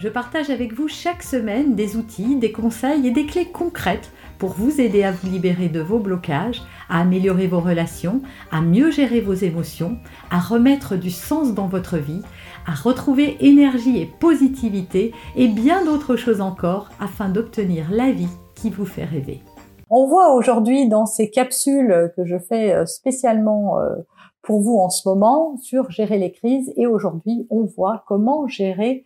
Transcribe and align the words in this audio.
Je 0.00 0.08
partage 0.08 0.48
avec 0.48 0.72
vous 0.72 0.88
chaque 0.88 1.22
semaine 1.22 1.74
des 1.74 1.96
outils, 1.96 2.36
des 2.36 2.52
conseils 2.52 3.06
et 3.06 3.10
des 3.10 3.26
clés 3.26 3.44
concrètes 3.44 4.10
pour 4.38 4.52
vous 4.54 4.80
aider 4.80 5.02
à 5.02 5.12
vous 5.12 5.30
libérer 5.30 5.68
de 5.68 5.80
vos 5.80 5.98
blocages, 5.98 6.62
à 6.88 7.02
améliorer 7.02 7.46
vos 7.46 7.60
relations, 7.60 8.22
à 8.50 8.62
mieux 8.62 8.90
gérer 8.90 9.20
vos 9.20 9.34
émotions, 9.34 9.98
à 10.30 10.40
remettre 10.40 10.96
du 10.96 11.10
sens 11.10 11.52
dans 11.52 11.66
votre 11.66 11.98
vie, 11.98 12.22
à 12.66 12.72
retrouver 12.72 13.36
énergie 13.40 14.00
et 14.00 14.06
positivité 14.06 15.12
et 15.36 15.48
bien 15.48 15.84
d'autres 15.84 16.16
choses 16.16 16.40
encore 16.40 16.88
afin 16.98 17.28
d'obtenir 17.28 17.90
la 17.90 18.10
vie 18.10 18.32
qui 18.54 18.70
vous 18.70 18.86
fait 18.86 19.04
rêver. 19.04 19.42
On 19.90 20.06
voit 20.06 20.32
aujourd'hui 20.32 20.88
dans 20.88 21.04
ces 21.04 21.28
capsules 21.28 22.10
que 22.16 22.24
je 22.24 22.38
fais 22.38 22.72
euh, 22.72 22.86
spécialement 22.86 23.78
euh, 23.78 23.96
pour 24.40 24.62
vous 24.62 24.78
en 24.78 24.88
ce 24.88 25.06
moment 25.06 25.58
sur 25.58 25.90
gérer 25.90 26.16
les 26.16 26.32
crises 26.32 26.72
et 26.78 26.86
aujourd'hui 26.86 27.46
on 27.50 27.64
voit 27.64 28.02
comment 28.06 28.46
gérer 28.46 29.04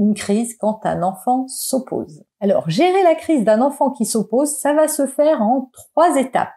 une 0.00 0.14
crise 0.14 0.56
quand 0.56 0.80
un 0.84 1.02
enfant 1.02 1.46
s'oppose. 1.46 2.24
Alors, 2.40 2.68
gérer 2.68 3.02
la 3.02 3.14
crise 3.14 3.44
d'un 3.44 3.60
enfant 3.60 3.90
qui 3.90 4.06
s'oppose, 4.06 4.50
ça 4.56 4.72
va 4.72 4.88
se 4.88 5.06
faire 5.06 5.42
en 5.42 5.70
trois 5.72 6.16
étapes. 6.16 6.48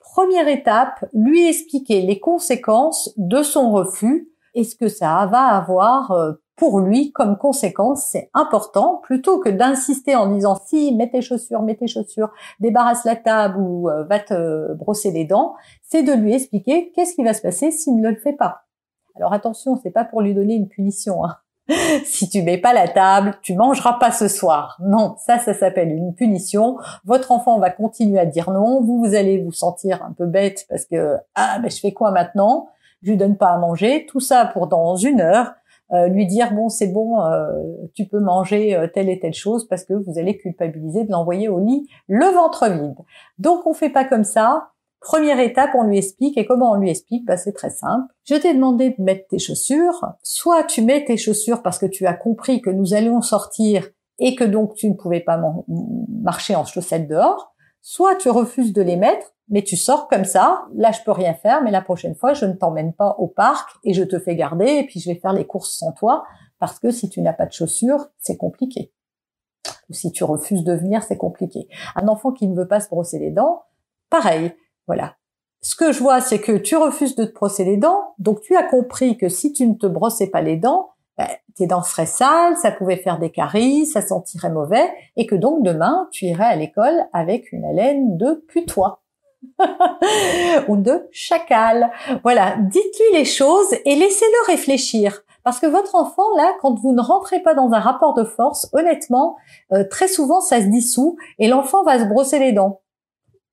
Première 0.00 0.48
étape, 0.48 1.04
lui 1.12 1.46
expliquer 1.46 2.00
les 2.00 2.18
conséquences 2.18 3.12
de 3.18 3.42
son 3.42 3.70
refus 3.72 4.30
et 4.54 4.64
ce 4.64 4.74
que 4.74 4.88
ça 4.88 5.26
va 5.26 5.48
avoir 5.48 6.12
euh, 6.12 6.32
pour 6.56 6.80
lui 6.80 7.12
comme 7.12 7.36
conséquence. 7.36 8.06
C'est 8.06 8.30
important 8.32 9.00
plutôt 9.02 9.38
que 9.38 9.50
d'insister 9.50 10.16
en 10.16 10.32
disant 10.32 10.58
si, 10.66 10.94
mets 10.94 11.10
tes 11.10 11.20
chaussures, 11.20 11.62
mets 11.62 11.76
tes 11.76 11.86
chaussures, 11.88 12.30
débarrasse 12.58 13.04
la 13.04 13.16
table 13.16 13.58
ou 13.60 13.90
euh, 13.90 14.04
va 14.04 14.18
te 14.18 14.72
brosser 14.72 15.10
les 15.10 15.26
dents. 15.26 15.54
C'est 15.82 16.02
de 16.02 16.12
lui 16.12 16.32
expliquer 16.32 16.90
qu'est-ce 16.92 17.14
qui 17.14 17.22
va 17.22 17.34
se 17.34 17.42
passer 17.42 17.70
s'il 17.70 18.00
ne 18.00 18.08
le 18.08 18.16
fait 18.16 18.32
pas. 18.32 18.62
Alors 19.14 19.34
attention, 19.34 19.78
c'est 19.82 19.90
pas 19.90 20.04
pour 20.04 20.22
lui 20.22 20.34
donner 20.34 20.54
une 20.54 20.68
punition. 20.68 21.22
Hein. 21.24 21.36
si 22.04 22.28
tu 22.28 22.42
mets 22.42 22.58
pas 22.58 22.72
la 22.72 22.88
table, 22.88 23.34
tu 23.42 23.54
mangeras 23.54 23.94
pas 23.94 24.10
ce 24.10 24.28
soir. 24.28 24.78
Non, 24.80 25.16
ça, 25.18 25.38
ça 25.38 25.54
s'appelle 25.54 25.90
une 25.90 26.14
punition. 26.14 26.78
Votre 27.04 27.32
enfant 27.32 27.58
va 27.58 27.70
continuer 27.70 28.18
à 28.18 28.26
dire 28.26 28.50
non. 28.50 28.80
Vous, 28.82 28.98
vous 28.98 29.14
allez 29.14 29.42
vous 29.42 29.52
sentir 29.52 30.02
un 30.02 30.12
peu 30.12 30.26
bête 30.26 30.66
parce 30.68 30.84
que 30.84 31.16
ah, 31.34 31.58
mais 31.62 31.70
je 31.70 31.80
fais 31.80 31.92
quoi 31.92 32.10
maintenant? 32.10 32.68
Je 33.02 33.10
lui 33.10 33.16
donne 33.16 33.36
pas 33.36 33.50
à 33.50 33.58
manger. 33.58 34.06
Tout 34.06 34.20
ça 34.20 34.46
pour 34.46 34.66
dans 34.66 34.96
une 34.96 35.20
heure. 35.20 35.52
Euh, 35.92 36.06
lui 36.08 36.26
dire 36.26 36.52
bon 36.52 36.68
c'est 36.68 36.88
bon 36.88 37.22
euh, 37.22 37.48
tu 37.94 38.04
peux 38.04 38.20
manger 38.20 38.76
euh, 38.76 38.88
telle 38.92 39.08
et 39.08 39.18
telle 39.18 39.32
chose 39.32 39.66
parce 39.66 39.84
que 39.84 39.94
vous 39.94 40.18
allez 40.18 40.36
culpabiliser 40.36 41.04
de 41.04 41.10
l'envoyer 41.10 41.48
au 41.48 41.60
lit 41.60 41.88
le 42.08 42.26
ventre 42.26 42.68
vide. 42.68 42.98
Donc 43.38 43.66
on 43.66 43.72
fait 43.72 43.88
pas 43.88 44.04
comme 44.04 44.24
ça. 44.24 44.68
Première 45.00 45.38
étape, 45.38 45.70
on 45.74 45.84
lui 45.84 45.98
explique. 45.98 46.36
Et 46.36 46.46
comment 46.46 46.72
on 46.72 46.76
lui 46.76 46.90
explique? 46.90 47.24
Bah, 47.24 47.36
C'est 47.36 47.52
très 47.52 47.70
simple. 47.70 48.12
Je 48.24 48.34
t'ai 48.34 48.54
demandé 48.54 48.90
de 48.90 49.02
mettre 49.02 49.28
tes 49.28 49.38
chaussures. 49.38 50.06
Soit 50.22 50.64
tu 50.64 50.82
mets 50.82 51.04
tes 51.04 51.16
chaussures 51.16 51.62
parce 51.62 51.78
que 51.78 51.86
tu 51.86 52.06
as 52.06 52.14
compris 52.14 52.60
que 52.60 52.70
nous 52.70 52.94
allions 52.94 53.20
sortir 53.20 53.88
et 54.18 54.34
que 54.34 54.44
donc 54.44 54.74
tu 54.74 54.88
ne 54.88 54.94
pouvais 54.94 55.20
pas 55.20 55.40
marcher 56.08 56.56
en 56.56 56.64
chaussettes 56.64 57.08
dehors. 57.08 57.54
Soit 57.80 58.16
tu 58.16 58.28
refuses 58.28 58.72
de 58.72 58.82
les 58.82 58.96
mettre, 58.96 59.34
mais 59.48 59.62
tu 59.62 59.76
sors 59.76 60.08
comme 60.08 60.24
ça. 60.24 60.64
Là, 60.74 60.90
je 60.90 61.00
peux 61.04 61.12
rien 61.12 61.34
faire, 61.34 61.62
mais 61.62 61.70
la 61.70 61.80
prochaine 61.80 62.16
fois, 62.16 62.34
je 62.34 62.44
ne 62.44 62.52
t'emmène 62.52 62.92
pas 62.92 63.14
au 63.18 63.28
parc 63.28 63.70
et 63.84 63.94
je 63.94 64.02
te 64.02 64.18
fais 64.18 64.34
garder 64.34 64.66
et 64.66 64.84
puis 64.84 65.00
je 65.00 65.08
vais 65.10 65.18
faire 65.18 65.32
les 65.32 65.46
courses 65.46 65.76
sans 65.78 65.92
toi 65.92 66.24
parce 66.58 66.80
que 66.80 66.90
si 66.90 67.08
tu 67.08 67.22
n'as 67.22 67.32
pas 67.32 67.46
de 67.46 67.52
chaussures, 67.52 68.08
c'est 68.18 68.36
compliqué. 68.36 68.92
Ou 69.88 69.94
si 69.94 70.10
tu 70.10 70.24
refuses 70.24 70.64
de 70.64 70.72
venir, 70.72 71.02
c'est 71.02 71.16
compliqué. 71.16 71.68
Un 71.94 72.08
enfant 72.08 72.32
qui 72.32 72.48
ne 72.48 72.56
veut 72.56 72.68
pas 72.68 72.80
se 72.80 72.88
brosser 72.88 73.18
les 73.18 73.30
dents, 73.30 73.62
pareil 74.10 74.52
voilà. 74.88 75.14
Ce 75.60 75.76
que 75.76 75.92
je 75.92 76.00
vois, 76.00 76.20
c'est 76.20 76.40
que 76.40 76.52
tu 76.52 76.76
refuses 76.76 77.14
de 77.14 77.24
te 77.24 77.34
brosser 77.34 77.64
les 77.64 77.76
dents, 77.76 78.14
donc 78.18 78.40
tu 78.40 78.56
as 78.56 78.62
compris 78.62 79.16
que 79.16 79.28
si 79.28 79.52
tu 79.52 79.66
ne 79.66 79.74
te 79.74 79.86
brossais 79.86 80.28
pas 80.28 80.40
les 80.40 80.56
dents, 80.56 80.90
ben, 81.16 81.28
tes 81.56 81.66
dents 81.66 81.82
seraient 81.82 82.06
sales, 82.06 82.56
ça 82.56 82.70
pouvait 82.70 82.96
faire 82.96 83.18
des 83.18 83.30
caries, 83.30 83.86
ça 83.86 84.00
sentirait 84.00 84.50
mauvais, 84.50 84.88
et 85.16 85.26
que 85.26 85.34
donc 85.34 85.62
demain, 85.62 86.08
tu 86.12 86.26
irais 86.26 86.44
à 86.44 86.56
l'école 86.56 87.06
avec 87.12 87.52
une 87.52 87.64
haleine 87.64 88.16
de 88.16 88.44
putois. 88.48 89.02
ou 90.68 90.76
de 90.76 91.08
chacal. 91.12 91.92
Voilà, 92.24 92.56
dites-lui 92.58 93.18
les 93.18 93.24
choses 93.24 93.72
et 93.84 93.94
laissez-le 93.94 94.46
réfléchir. 94.52 95.22
Parce 95.44 95.60
que 95.60 95.66
votre 95.66 95.94
enfant, 95.94 96.24
là, 96.36 96.52
quand 96.60 96.74
vous 96.74 96.92
ne 96.92 97.00
rentrez 97.00 97.40
pas 97.40 97.54
dans 97.54 97.70
un 97.72 97.78
rapport 97.78 98.14
de 98.14 98.24
force, 98.24 98.68
honnêtement, 98.72 99.36
euh, 99.72 99.84
très 99.88 100.08
souvent, 100.08 100.40
ça 100.40 100.60
se 100.60 100.66
dissout 100.66 101.16
et 101.38 101.46
l'enfant 101.46 101.84
va 101.84 102.00
se 102.00 102.04
brosser 102.04 102.40
les 102.40 102.52
dents 102.52 102.80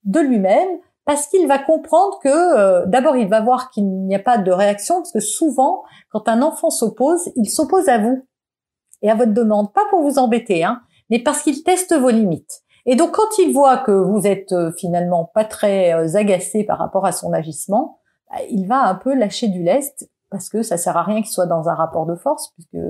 de 0.05 0.19
lui-même 0.19 0.79
parce 1.05 1.27
qu'il 1.27 1.47
va 1.47 1.59
comprendre 1.59 2.19
que 2.19 2.29
euh, 2.29 2.85
d'abord 2.87 3.15
il 3.15 3.29
va 3.29 3.41
voir 3.41 3.69
qu'il 3.69 3.87
n'y 3.87 4.15
a 4.15 4.19
pas 4.19 4.37
de 4.37 4.51
réaction 4.51 4.95
parce 4.95 5.11
que 5.11 5.19
souvent 5.19 5.83
quand 6.09 6.27
un 6.27 6.41
enfant 6.41 6.69
s'oppose, 6.69 7.31
il 7.35 7.49
s'oppose 7.49 7.87
à 7.89 7.99
vous 7.99 8.27
et 9.01 9.09
à 9.09 9.15
votre 9.15 9.33
demande, 9.33 9.71
pas 9.71 9.85
pour 9.89 10.01
vous 10.01 10.17
embêter, 10.17 10.63
hein, 10.63 10.81
mais 11.09 11.19
parce 11.19 11.43
qu'il 11.43 11.63
teste 11.63 11.93
vos 11.93 12.09
limites. 12.09 12.63
Et 12.87 12.95
donc 12.95 13.11
quand 13.11 13.37
il 13.37 13.53
voit 13.53 13.77
que 13.77 13.91
vous 13.91 14.25
êtes 14.25 14.51
euh, 14.51 14.71
finalement 14.77 15.25
pas 15.25 15.45
très 15.45 15.93
euh, 15.93 16.15
agacé 16.15 16.63
par 16.63 16.79
rapport 16.79 17.05
à 17.05 17.11
son 17.11 17.33
agissement, 17.33 17.99
bah, 18.29 18.39
il 18.49 18.67
va 18.67 18.87
un 18.87 18.95
peu 18.95 19.13
lâcher 19.13 19.47
du 19.47 19.63
lest 19.63 20.09
parce 20.31 20.49
que 20.49 20.63
ça 20.63 20.77
sert 20.77 20.97
à 20.97 21.03
rien 21.03 21.21
qu'il 21.21 21.31
soit 21.31 21.45
dans 21.45 21.69
un 21.69 21.75
rapport 21.75 22.05
de 22.05 22.15
force 22.15 22.51
puisque 22.53 22.83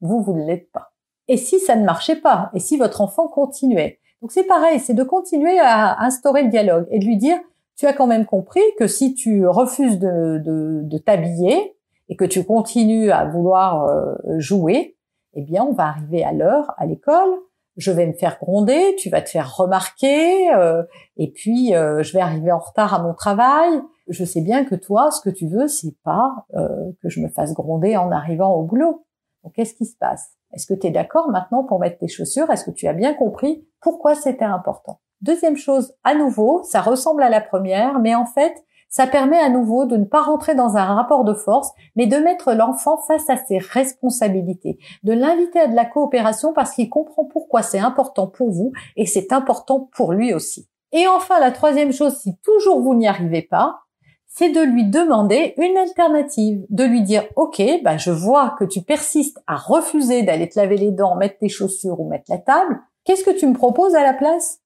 vous 0.00 0.22
vous 0.22 0.34
ne 0.34 0.44
l'êtes 0.44 0.70
pas. 0.70 0.92
Et 1.28 1.38
si 1.38 1.58
ça 1.58 1.76
ne 1.76 1.84
marchait 1.84 2.20
pas, 2.20 2.50
et 2.52 2.60
si 2.60 2.76
votre 2.76 3.00
enfant 3.00 3.28
continuait, 3.28 4.00
donc 4.20 4.32
c'est 4.32 4.44
pareil, 4.44 4.78
c'est 4.78 4.94
de 4.94 5.02
continuer 5.02 5.58
à 5.58 6.02
instaurer 6.02 6.42
le 6.42 6.50
dialogue 6.50 6.86
et 6.90 6.98
de 6.98 7.04
lui 7.04 7.16
dire 7.16 7.38
tu 7.76 7.86
as 7.86 7.92
quand 7.92 8.06
même 8.06 8.26
compris 8.26 8.62
que 8.78 8.86
si 8.86 9.14
tu 9.14 9.46
refuses 9.46 9.98
de, 9.98 10.40
de, 10.44 10.98
t'habiller 10.98 11.76
et 12.08 12.16
que 12.16 12.24
tu 12.24 12.44
continues 12.44 13.10
à 13.10 13.24
vouloir 13.24 13.86
euh, 13.86 14.14
jouer, 14.38 14.96
eh 15.34 15.42
bien, 15.42 15.64
on 15.64 15.72
va 15.72 15.88
arriver 15.88 16.24
à 16.24 16.32
l'heure 16.32 16.72
à 16.76 16.86
l'école. 16.86 17.30
Je 17.76 17.90
vais 17.90 18.06
me 18.06 18.12
faire 18.12 18.38
gronder, 18.40 18.94
tu 18.98 19.10
vas 19.10 19.20
te 19.20 19.30
faire 19.30 19.56
remarquer, 19.56 20.54
euh, 20.54 20.84
et 21.16 21.32
puis 21.32 21.74
euh, 21.74 22.04
je 22.04 22.12
vais 22.12 22.20
arriver 22.20 22.52
en 22.52 22.60
retard 22.60 22.94
à 22.94 23.02
mon 23.02 23.14
travail. 23.14 23.82
Je 24.06 24.24
sais 24.24 24.42
bien 24.42 24.64
que 24.64 24.76
toi, 24.76 25.10
ce 25.10 25.20
que 25.20 25.30
tu 25.30 25.48
veux, 25.48 25.66
c'est 25.66 25.96
pas 26.04 26.46
que 26.54 27.08
je 27.08 27.20
me 27.20 27.28
fasse 27.28 27.54
gronder 27.54 27.96
en 27.96 28.12
arrivant 28.12 28.54
au 28.54 28.62
boulot. 28.62 29.06
Donc, 29.42 29.54
qu'est-ce 29.54 29.74
qui 29.74 29.86
se 29.86 29.96
passe? 29.96 30.34
Est-ce 30.52 30.66
que 30.66 30.74
tu 30.74 30.86
es 30.86 30.90
d'accord 30.90 31.30
maintenant 31.30 31.64
pour 31.64 31.80
mettre 31.80 31.98
tes 31.98 32.06
chaussures? 32.06 32.50
Est-ce 32.50 32.64
que 32.64 32.70
tu 32.70 32.86
as 32.86 32.92
bien 32.92 33.14
compris? 33.14 33.66
Pourquoi 33.80 34.14
c'était 34.14 34.44
important? 34.44 35.00
Deuxième 35.24 35.56
chose, 35.56 35.94
à 36.04 36.14
nouveau, 36.14 36.62
ça 36.64 36.82
ressemble 36.82 37.22
à 37.22 37.30
la 37.30 37.40
première, 37.40 37.98
mais 37.98 38.14
en 38.14 38.26
fait, 38.26 38.62
ça 38.90 39.06
permet 39.06 39.38
à 39.38 39.48
nouveau 39.48 39.86
de 39.86 39.96
ne 39.96 40.04
pas 40.04 40.20
rentrer 40.20 40.54
dans 40.54 40.76
un 40.76 40.84
rapport 40.84 41.24
de 41.24 41.32
force, 41.32 41.70
mais 41.96 42.06
de 42.06 42.18
mettre 42.18 42.52
l'enfant 42.52 42.98
face 42.98 43.30
à 43.30 43.38
ses 43.38 43.56
responsabilités, 43.56 44.78
de 45.02 45.14
l'inviter 45.14 45.60
à 45.60 45.66
de 45.66 45.74
la 45.74 45.86
coopération 45.86 46.52
parce 46.52 46.74
qu'il 46.74 46.90
comprend 46.90 47.24
pourquoi 47.24 47.62
c'est 47.62 47.78
important 47.78 48.26
pour 48.26 48.50
vous 48.50 48.72
et 48.96 49.06
c'est 49.06 49.32
important 49.32 49.88
pour 49.96 50.12
lui 50.12 50.34
aussi. 50.34 50.68
Et 50.92 51.08
enfin, 51.08 51.40
la 51.40 51.52
troisième 51.52 51.94
chose, 51.94 52.18
si 52.18 52.36
toujours 52.44 52.82
vous 52.82 52.94
n'y 52.94 53.08
arrivez 53.08 53.40
pas, 53.40 53.78
c'est 54.26 54.50
de 54.50 54.60
lui 54.60 54.84
demander 54.84 55.54
une 55.56 55.78
alternative, 55.78 56.66
de 56.68 56.84
lui 56.84 57.00
dire 57.00 57.24
OK, 57.36 57.62
bah 57.82 57.96
je 57.96 58.10
vois 58.10 58.56
que 58.58 58.64
tu 58.66 58.82
persistes 58.82 59.40
à 59.46 59.56
refuser 59.56 60.22
d'aller 60.22 60.50
te 60.50 60.60
laver 60.60 60.76
les 60.76 60.90
dents, 60.90 61.16
mettre 61.16 61.38
tes 61.38 61.48
chaussures 61.48 61.98
ou 61.98 62.10
mettre 62.10 62.26
la 62.28 62.36
table. 62.36 62.78
Qu'est-ce 63.04 63.24
que 63.24 63.30
tu 63.30 63.46
me 63.46 63.54
proposes 63.54 63.94
à 63.94 64.02
la 64.02 64.12
place? 64.12 64.60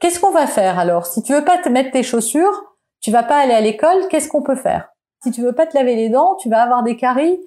Qu'est-ce 0.00 0.20
qu'on 0.20 0.30
va 0.30 0.46
faire 0.46 0.78
alors? 0.78 1.06
Si 1.06 1.22
tu 1.22 1.32
veux 1.32 1.44
pas 1.44 1.58
te 1.58 1.68
mettre 1.68 1.90
tes 1.90 2.02
chaussures, 2.02 2.76
tu 3.00 3.10
vas 3.10 3.22
pas 3.22 3.38
aller 3.38 3.54
à 3.54 3.60
l'école, 3.60 4.08
qu'est-ce 4.08 4.28
qu'on 4.28 4.42
peut 4.42 4.56
faire? 4.56 4.88
Si 5.22 5.30
tu 5.30 5.42
veux 5.42 5.54
pas 5.54 5.66
te 5.66 5.76
laver 5.76 5.96
les 5.96 6.08
dents, 6.08 6.36
tu 6.36 6.48
vas 6.48 6.62
avoir 6.62 6.82
des 6.82 6.96
caries. 6.96 7.40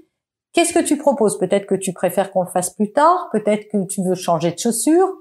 Qu'est-ce 0.53 0.73
que 0.73 0.83
tu 0.83 0.97
proposes? 0.97 1.37
Peut-être 1.37 1.67
que 1.67 1.75
tu 1.75 1.93
préfères 1.93 2.31
qu'on 2.31 2.41
le 2.41 2.49
fasse 2.49 2.71
plus 2.71 2.91
tard, 2.91 3.29
peut-être 3.31 3.67
que 3.71 3.85
tu 3.85 4.03
veux 4.03 4.15
changer 4.15 4.51
de 4.51 4.57
chaussures. 4.57 5.13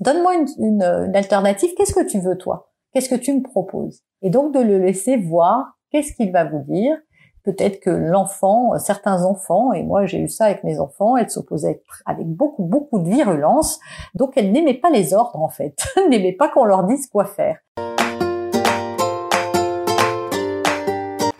Donne-moi 0.00 0.34
une, 0.58 0.82
alternative. 1.14 1.70
Qu'est-ce 1.76 1.94
que 1.94 2.06
tu 2.06 2.20
veux 2.20 2.36
toi? 2.36 2.72
Qu'est-ce 2.92 3.08
que 3.08 3.14
tu 3.16 3.32
me 3.32 3.42
proposes? 3.42 4.02
Et 4.22 4.30
donc 4.30 4.54
de 4.54 4.60
le 4.60 4.78
laisser 4.78 5.16
voir 5.16 5.76
qu'est-ce 5.90 6.12
qu'il 6.14 6.32
va 6.32 6.44
vous 6.44 6.62
dire 6.68 6.96
peut-être 7.44 7.80
que 7.80 7.90
l'enfant, 7.90 8.78
certains 8.78 9.24
enfants, 9.24 9.72
et 9.72 9.82
moi 9.82 10.06
j'ai 10.06 10.18
eu 10.18 10.28
ça 10.28 10.46
avec 10.46 10.64
mes 10.64 10.80
enfants, 10.80 11.16
elles 11.16 11.30
s'opposaient 11.30 11.82
avec 12.06 12.26
beaucoup, 12.26 12.64
beaucoup 12.64 12.98
de 12.98 13.08
virulence, 13.08 13.78
donc 14.14 14.32
elles 14.36 14.50
n'aimaient 14.50 14.74
pas 14.74 14.90
les 14.90 15.14
ordres 15.14 15.40
en 15.40 15.48
fait, 15.48 15.86
n'aimaient 16.10 16.32
pas 16.32 16.48
qu'on 16.48 16.64
leur 16.64 16.84
dise 16.84 17.06
quoi 17.06 17.26
faire. 17.26 17.58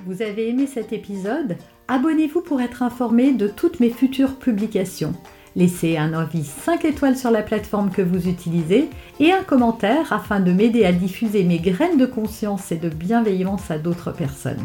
Vous 0.06 0.20
avez 0.22 0.50
aimé 0.50 0.66
cet 0.66 0.92
épisode? 0.92 1.56
Abonnez-vous 1.88 2.42
pour 2.42 2.60
être 2.60 2.82
informé 2.82 3.32
de 3.32 3.48
toutes 3.48 3.80
mes 3.80 3.90
futures 3.90 4.36
publications. 4.36 5.14
Laissez 5.56 5.96
un 5.96 6.12
avis 6.12 6.44
5 6.44 6.84
étoiles 6.84 7.16
sur 7.16 7.30
la 7.30 7.42
plateforme 7.42 7.90
que 7.90 8.02
vous 8.02 8.28
utilisez 8.28 8.90
et 9.20 9.32
un 9.32 9.42
commentaire 9.42 10.12
afin 10.12 10.40
de 10.40 10.52
m'aider 10.52 10.84
à 10.84 10.92
diffuser 10.92 11.44
mes 11.44 11.58
graines 11.58 11.96
de 11.96 12.06
conscience 12.06 12.70
et 12.70 12.76
de 12.76 12.88
bienveillance 12.88 13.70
à 13.70 13.78
d'autres 13.78 14.12
personnes. 14.12 14.64